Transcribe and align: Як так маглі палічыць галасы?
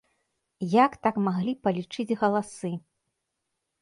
Як 0.85 0.91
так 1.07 1.15
маглі 1.29 1.53
палічыць 1.67 2.17
галасы? 2.25 2.73